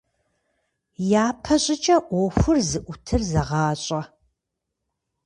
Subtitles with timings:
[1.27, 4.01] Япэщӏыкӏэ ӏуэхур зыӀутыр зэгъащӏэ.